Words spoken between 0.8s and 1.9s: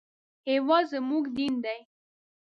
زموږ دین دی